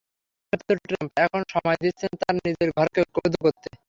দৃশ্যত, 0.53 0.79
ট্রাম্প 0.85 1.11
এখন 1.17 1.41
সময় 1.53 1.77
দিচ্ছেন 1.83 2.11
তাঁর 2.21 2.35
নিজের 2.39 2.69
ঘরকে 2.77 2.99
ঐক্যবদ্ধ 3.01 3.35
করতে। 3.45 3.67